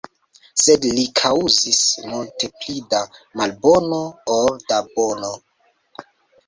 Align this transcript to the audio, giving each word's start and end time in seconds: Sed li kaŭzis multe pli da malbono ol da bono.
Sed 0.61 0.87
li 0.99 1.03
kaŭzis 1.19 1.81
multe 2.13 2.49
pli 2.63 2.75
da 2.95 3.03
malbono 3.43 4.01
ol 4.41 4.53
da 4.73 4.83
bono. 4.99 5.33